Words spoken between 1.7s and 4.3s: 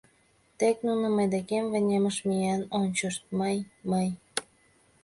вынемыш миен ончышт, мый... мый...